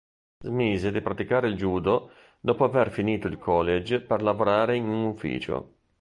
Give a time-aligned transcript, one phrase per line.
[0.39, 2.09] Smise di praticare judo
[2.39, 5.75] dopo aver finito il college per lavorare in un ufficio.